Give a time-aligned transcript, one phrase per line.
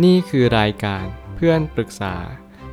[0.00, 1.04] นี่คือรายการ
[1.36, 2.14] เพื่อนปรึกษา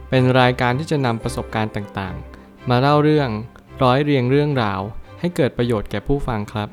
[0.10, 3.30] เป็นรายการที่จะนำประสบการณ์ต่างๆ มาเล่าเรื่อง
[3.84, 4.82] ร้อยเรียงเรื่องราว
[5.20, 6.70] ให้เกิดประโยชน์แก่ผู้ฟังครับ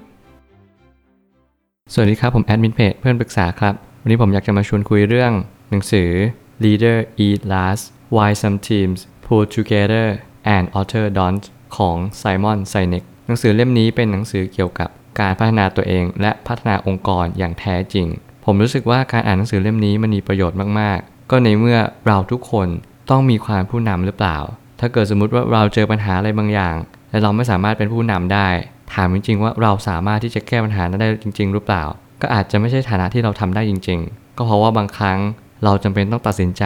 [1.93, 5.33] สวัสดีครับผมแอดมินเพจเพื่อนปรึกษาครับ วันนี้ผมอยากจะมาชวนคุยเรื่อง
[5.71, 6.11] หนังสือ
[6.65, 7.85] Leader Eat Last
[8.15, 10.07] Why Some Teams Pull Together
[10.57, 11.45] and Other Don't
[11.77, 14.89] ของ Simon Sinek หนังสือเล่มนี้เป็นหนังสือเกี่ยวกับ
[15.21, 18.09] การพัฒนาตัวเอง และพัฒนาองค์กรอย่างแท้จริง
[18.49, 22.69] ผมรู้สึกว่าการอ่านหนังสือเล่มนี้มันมีประโยชน์มากๆ ก็ในเมื่อเราทุกคน
[23.11, 24.37] ต้องมีความผู้นำหรือเปล่า
[24.81, 26.77] ถ้าเกิดสมมติว่าเราเจอปัญหาอะไรบางอย่าง
[27.11, 28.49] และเราไม่สามารถเป็นผู้นำได้
[28.95, 31.85] ถามจริงๆว่าเราสามารถที่จะแก้ปัญหานั้นได้จริง ๆ หรือเปล่า
[32.23, 35.19] ก็อาจจะไม่ใช่ฐานะที่เราทำได้จริง ๆ ก็เพราะว่าบางครั้ง
[35.65, 36.65] เราจำเป็นต้องตัดสินใจ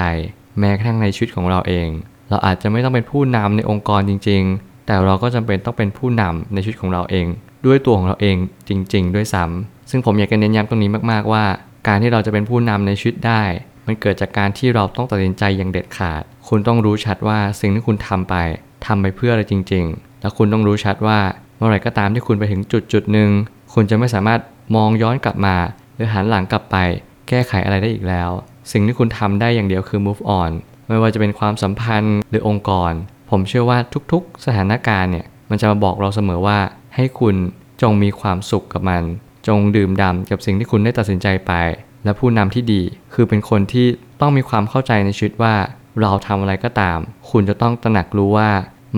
[0.58, 1.88] แม้กระทั่งในชีวิตของเราเอง
[2.30, 7.26] เราอาจจะไม่ต้องเป็นผู้นำในองค์กรจริง ๆ แต่เราก็จำเป็นต้องเป็นผู้นำในชีวิตของเราเอง
[7.66, 8.36] ด้วยตัวของเราเอง
[8.68, 11.44] จริง ๆ ด้วยซ้ำซึ่งผมอยากจะเน้นย้ำตรงนี้มากๆว่า
[11.86, 13.42] การที่เราจะเป็นผู้นำในชีวิตได้
[13.86, 18.34] มันเกิดจากการที่เราต้องตัดสินใจอย่างเด็ดขาด คุณต้องรู้ชัดว่าสิ่งที่คุณทำไป
[18.86, 21.18] ทำไปเพื่ออะไรจริง ๆ แล้วคุณต้องรู้ชัดว่า
[21.56, 23.30] เมื่อไหร่ก็ตามที่คุณไปถึงจุดจุดหนึ่ง
[23.74, 24.40] คุณจะไม่สามารถ
[24.76, 25.56] มองย้อนกลับมา
[25.94, 26.76] หรือหันหลังกลับไป
[27.28, 28.30] แก้ไขอะไรได้อีกแล้ว
[28.72, 30.50] สิ่งที่คุณทำได้อย่างเดียวคือ move on
[30.88, 32.92] ไม่ว่าจะเป็นความสัมพันธ์หรือองค์กร
[33.30, 33.78] ผมเชื่อว่า
[34.12, 36.58] ทุกๆ สถานการณ์เนี่ยมันจะมาบอกเราเสมอว่า
[36.94, 37.34] ให้คุณ
[37.82, 39.02] จงมีความสุขกับมัน
[39.48, 41.52] จงดื่มด่ำกับสิ่งที่คุณได้ตัดสินใจไป
[42.04, 42.82] และผู้นำที่ดี
[43.14, 43.86] คือเป็นคนที่
[44.20, 45.54] ต้องมีความเข้าใจในชีวิตว่า
[46.00, 46.98] เราทำอะไรก็ตาม
[47.30, 48.50] คุณจะต้องตระหนักรู้ว่า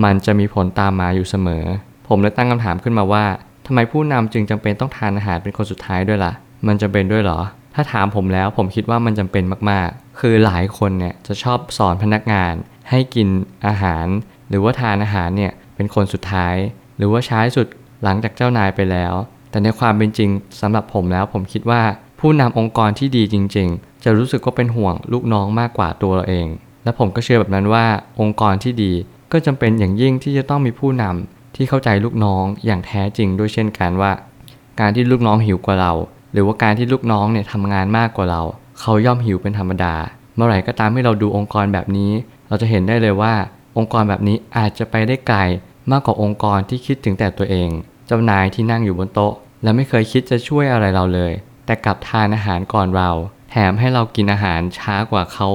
[0.03, 1.63] มันจะมีผลตามมาอยู่เสมอ
[2.07, 3.25] ผมเลยตั้งคำถามขึ้นมาว่า
[3.65, 6.33] ทำไมผู้นำจึงจำเป็นต้องทานอาหารเป็นคนสุดท้ายด้วยล่ะ
[6.67, 7.39] มันจำเป็นด้วยเหรอ
[7.75, 12.53] ถ้าถามผมแล้วผมคิดว่ามันจำเป็นมากๆ คือหลายคนเนี่ยจะชอบสอนพนักงาน
[12.89, 13.27] ให้กิน
[13.67, 14.05] อาหาร
[14.49, 16.55] หรือว่าทานอาหารเนี่ยเป็นคนสุดท้าย
[16.97, 17.67] หรือว่าใช้สุด
[18.03, 19.13] หลังจากเจ้านายไปแล้ว
[19.53, 20.29] แต่ในความเป็นจริง
[20.61, 21.81] สำหรับผมแล้วผมคิดว่า
[22.19, 26.47] ผู้นำองค์กรที่ดีจริง ๆ จะรู้สึกว่าเป็นห่วงลูกน้องมากกว่าตัวเราเอง
[26.83, 27.85] และผมก็เชื่อแบบนั้นว่า
[28.21, 28.91] องค์กรที่ดี
[29.31, 34.11] ก็จำเป็นอย่างยิ่งที่จะต้องมีผู้นำที่เข้าใจลูกน้องอย่างแท้จริงด้วยเช่นกันว่า
[34.79, 35.93] การที่ลูกน้องหิวกว่าเรา
[36.33, 38.41] หรือว่าการที่ลูกน้องเนี่ยทำงานมากกว่าเรา
[38.79, 39.95] เขาย่อมหิวเป็นธรรมดา
[40.35, 42.11] เมื่อไหร่ก็ตามที่เราดูองค์กรแบบนี้
[42.47, 43.33] เราจะเห็นได้เลยว่า
[43.77, 45.39] องค์กรแบบนี้อาจจะไปได้ไกล
[45.91, 47.69] มากกว่าองค์กรที่คิดถึงแต่ตัวเอง
[48.07, 49.33] เจ้านายที่นั่งอยู่บนโต๊ะ
[49.63, 51.33] และไม่เคยคิดจะช่วยอะไรเราเลย
[51.65, 53.09] แต่กลับทานอาหารก่อนเรา
[53.49, 55.47] แถมให้เรากินอาหารช้ากว่าเขา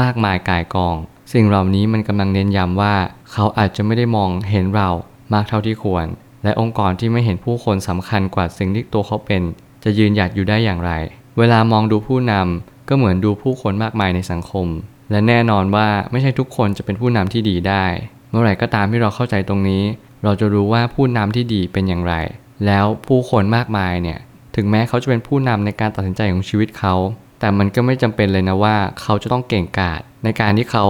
[0.00, 0.96] มากมายกายกอง
[1.32, 2.94] สิ่งเหล่านี้มันกำลังเน้นย้ำว่า
[3.32, 4.88] เขาอาจจะไม่ได้มองเห็นเรา
[5.32, 6.06] มากเท่าที่ควร
[6.44, 9.42] และองค์กรที่ไม่เห็นผู้คนสำคัญกว่าสิ่งที่ตัวเขาเป็น
[9.84, 10.92] จะยืนหยัดอยู่ได้อย่างไร
[11.38, 14.66] เวลามองดูผู้นำก็เหมือนดูผู้คนมากมายในสังคม
[15.10, 17.86] และแน่นอนว่าไม่ใช่ทุกคนจะเป็นผู้นำที่ดีได้
[18.30, 19.82] เมื่อไหร่ก็ตามที่เราเข้าใจตรงนี้
[20.24, 22.14] เราจะรู้ว่าผู้นำที่ดีเป็นอย่างไร
[22.66, 24.18] แล้วผู้คนมากมายเนี่ย
[24.56, 26.94] ถึงแม้เขาจะเป็นผู้นำในการตัดสินใจของชีวิตเขา
[27.40, 30.84] แต่มันก็ไม่จำเป็นเลยนะว่าเขาจะต้องเก่งกาจในการที่เขา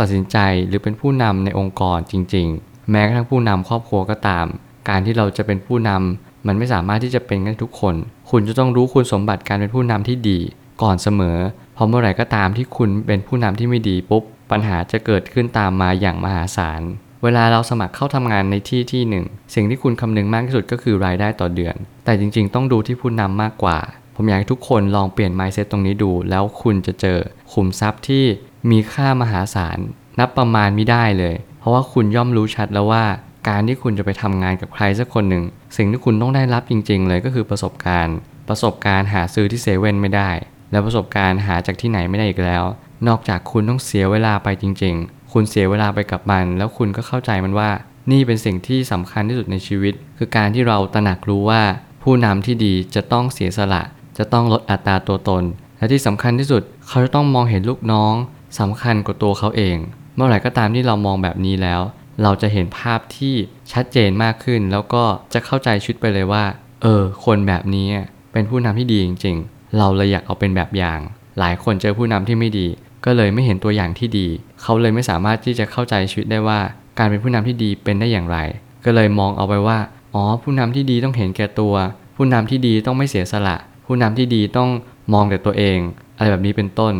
[0.00, 4.46] ตัดสินใจหรือเป็นผู้นำในองค์กรจริง ๆ แม้กระทั่งผู้นำครอบครัวก็ตาม
[4.88, 7.94] การที่เราจะเป็นผู้นำมันไม่สามารถที่จะเป็นกันทุกคน
[8.30, 10.38] คุณจะต้องรู้คุณสมบัติการเป็นผู้นำที่ดี
[10.82, 11.38] ก่อนเสมอ
[11.74, 16.82] เพราะเมื่อไหร่ก็ตามที่คุณเป็นผู้นำที่ไม่ดีปุ๊บปัญหาจะเกิดขึ้นตามมาอย่างมหาศาล
[17.24, 19.24] เวลาเราสมัครเข้าทำงานในที่ที่หนึ่ง
[19.54, 23.78] สิ่งที่คุณคำนึงมากที่สุดก็คือรายได้ต่อเดือน แต่จริงๆ ต้องดูที่ผู้นำมากกว่า
[24.16, 27.18] ผมอยากให้ทุกคนลองเปลี่ยน mindset ตรงนี้ดู แล้วคุณจะเจอ
[27.52, 28.24] ขุมทรัพย์ที่
[28.70, 29.78] มีค่ามหาศาล
[30.18, 33.04] นับประมาณไม่ได้เลย เพราะว่าคุณย่อมรู้ชัดแล้วว่า
[33.48, 35.44] การที่คุณจะไปทำงานกับใครสักคนหนึ่ง
[35.76, 38.16] สิ่งที่คุณต้องได้รับจริง ๆ เลยก็คือประสบการณ์
[38.48, 40.30] ประสบการณ์หาซื้อที่เซเว่นไม่ได้
[40.70, 42.64] และประสบการณ์หาจากที่ไหนไม่ได้อีกแล้ว
[43.08, 47.70] นอกจากคุณต้องเสียเวลาไปจริง ๆ คุณเสียเวลาไปกับมัน แล้วคุณก็เข้าใจมันว่า
[48.10, 51.62] นี่เป็นสิ่งที่สำคัญที่สุดในชีวิต คือการที่เราตระหนักรู้ว่า
[52.02, 53.82] ผู้นำที่ดีจะต้องเสียสละ
[54.18, 55.44] จะต้องลดอัตราตัวตน
[55.78, 58.14] และที่สำคัญที่สุดเขาจะต้องมองเห็นลูกน้อง
[58.60, 59.76] สำคัญกว่าตัวเขาเอง
[60.14, 61.80] เมื่อไหร่ก็ตามที่เรามองแบบนี้แล้ว
[62.22, 63.34] เราจะเห็นภาพที่
[63.72, 65.04] ชัดเจนมากขึ้น แล้วก็
[65.34, 66.44] จะเข้าใจชุดไปเลยว่า
[66.82, 67.86] เออ คนแบบนี้
[68.32, 71.00] เป็นผู้นำที่ดีจริง ๆ เราเลยอยากเอาเป็นแบบอย่าง
[71.38, 72.68] หลายคนเจอผู้นำที่ไม่ดี
[73.04, 74.26] ก็เลยไม่เห็นตัวอย่างที่ดี
[74.62, 76.60] เขาเลยไม่สามารถที่จะเข้าใจชีวิตได้ว่า
[76.98, 78.38] การเป็นผู้นำที่ดีเป็นได้อย่างไร
[78.84, 79.78] ก็เลยมองเอาไปว่า
[80.14, 81.74] อ๋อ ผู้นำที่ดีต้องเห็นแก่ตัว
[82.16, 83.56] ผู้นำที่ดีต้องไม่เสียสละ
[83.86, 84.70] ผู้นำที่ดีต้อง
[85.12, 85.78] มองแต่ตัวเอง
[86.16, 86.94] อะไรแบบนี้เป็นต้น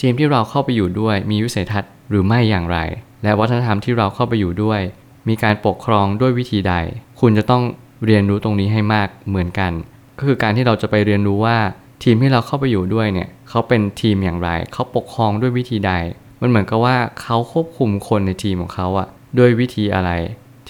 [0.00, 2.78] ทีมที่เราเข้าไปอยู่ด้วยมีวิสัยทัศน์หรือไม่อย่างไร
[3.22, 4.80] และวัฒนธรรมที่เราเข้าไปอยู่ด้วย
[5.28, 6.74] มีการปกครองด้วยวิธีใด
[7.20, 7.62] คุณจะต้อง
[8.04, 9.72] เรียนรู้ตรงนี้ให้มากเหมือนกัน
[10.18, 11.56] ก็คือการที่เราจะไปเรียนรู้ว่า
[12.04, 15.92] ทีมที่เราเข้าไปอยู่ด้วยเนี่ยเขาเป็นทีมอย่างไร เขาปกครองด้วยวิธีใด
[16.40, 19.08] มันเหมือนกับว่าเขาควบคุมคนในทีมของเขาอะ
[19.38, 20.10] ด้วยวิธีอะไร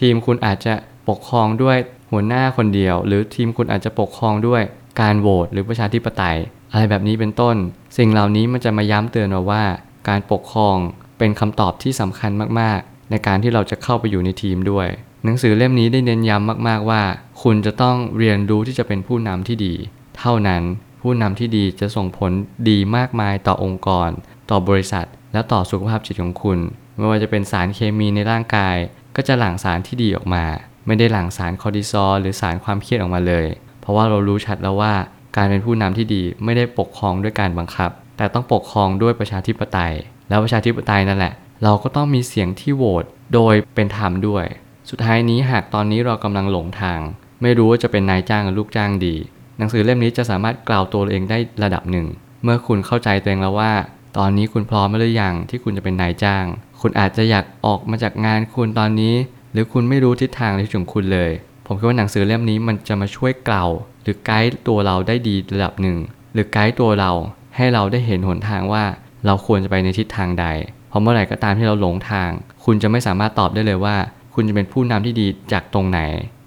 [0.01, 0.75] ทีมคุณอาจจะ
[1.09, 1.77] ปกครองด้วย
[2.11, 4.63] หัวหน้าคนเดียว หรือทีมคุณอาจจะปกครองด้วย
[5.01, 6.37] การโหวตหรือประชาธิปไตย
[6.73, 7.57] อะไรแบบนี้เป็นต้น
[7.99, 9.65] สิ่งเหล่านี้มันจะมาย้ำเตือนเราว่า
[10.09, 10.77] การปกครอง
[11.19, 12.31] เป็นคำตอบที่สำคัญ
[12.61, 14.89] มากๆ ในการที่เราจะเข้าไปอยู่ในทีมด้วย
[15.25, 17.03] หนังสือเล่มนี้ได้เน้นย้ำมากๆว่า
[17.43, 19.75] คุณจะต้องเรียนรู้ที่จะเป็นผู้นำที่ดี
[20.19, 20.63] เท่านั้น
[21.07, 22.33] ผู้นำที่ดีจะส่งผล
[22.69, 24.11] ดีมากมายต่อองค์กร
[24.51, 26.59] ต่อบริษัท และต่อสุขภาพจิตของคุณ
[26.97, 28.77] ไม่ว่าจะเป็นสารเคมีในร่างกาย
[29.17, 30.45] ก็จะหลั่งสารที่ดีออกมา
[30.87, 33.47] ไม่ได้หลั่งสารคอร์ติซอลหรือสารความเครียดออกมาเลย
[33.81, 34.95] เพราะว่าเรารู้ชัดแล้วว่า
[35.37, 39.95] การเป็นผู้นำที่ดีไม่ได้ปกครองด้วยการบังคับ แต่ต้องปกครองด้วยประชาธิปไตย
[40.29, 41.35] แล้วประชาธิปไตยนั่นแหละ
[41.65, 43.05] เราก็ต้องมีเสียงที่โหวต
[43.35, 44.45] โดยเป็นธรรมด้วย
[44.91, 47.01] สุดท้ายนี้หากตอนนี้เรากำลังหลงทาง
[47.43, 49.17] ไม่รู้ว่าจะเป็นนายจ้างหรือลูกจ้างดี
[49.59, 52.07] หนังสือเล่มนี้จะสามารถกล่าวตัวเองได้ระดับหนึ่ง
[52.45, 53.73] เมื่อคุณเข้าใจตัวเองแล้วว่า
[54.19, 56.45] ตอนนี้คุณพร้อมหรือยังที่คุณจะเป็นนายจ้าง
[56.81, 59.15] คุณอาจจะอยากออกมาจากงานคุณตอนนี้
[59.53, 61.31] หรือคุณไม่รู้ทิศทางในชีวิตคุณเลย
[61.67, 63.71] ผมคิดว่าหนังสือเล่มนี้มันจะมาช่วยกล่าว
[64.03, 65.99] หรือไกด์ตัวเราได้ดีระดับหนึ่ง
[66.33, 67.11] หรือไกด์ตัวเรา
[67.57, 68.85] ให้เราได้เห็นหนทางว่า
[69.27, 70.47] เราควรจะไปในทิศทางใด
[70.89, 72.31] เพราะเมื่อไหร่ก็ตามที่เราหลงทาง
[72.65, 73.97] คุณจะไม่สามารถตอบได้เลยว่า
[74.35, 76.01] คุณจะเป็นผู้นำที่ดีจากตรงไหน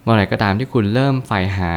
[0.04, 1.72] เมื่อไหร่ก็ตามที่คุณเริ่มใฝ่หา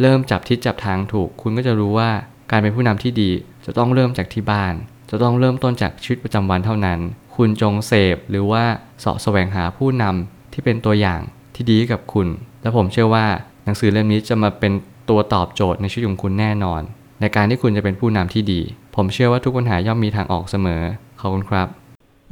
[0.00, 2.10] เริ่มจับทิศจับทางถูก คุณก็จะรู้ว่า
[2.50, 3.30] การเป็นผู้นำที่ดี
[3.66, 4.74] จะต้องเริ่มจากที่บ้าน
[5.10, 6.98] จะต้องเริ่มต้นจากชีวิตประจำวันเท่านั้น
[7.36, 8.64] คุณจงเสพหรือว่า
[9.00, 11.20] เสาะแสวงหาผู้นำที่เป็นตัวอย่าง
[11.54, 12.28] ที่ดีกับคุณ
[12.62, 13.26] และผมเชื่อว่า
[13.64, 14.72] หนังสือเล่มนี้จะมาเป็น
[15.08, 16.82] ตัวตอบโจทย์ในชีวิตของคุณแน่นอน
[17.20, 18.60] ในการที่คุณจะเป็นผู้นำที่ดี
[18.96, 20.82] ผมเชื่อว่าทุกปัญหาย่อมมีทางออกเสมอ
[21.20, 21.68] ขอบคุณครับ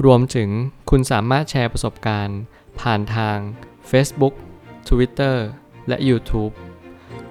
[0.05, 0.49] รวมถึง
[0.91, 2.39] คุณสามารถแชร์ประสบการณ์
[2.81, 3.37] ผ่านทาง
[3.91, 4.35] Facebook
[4.89, 5.37] Twitter
[5.89, 6.53] และ YouTube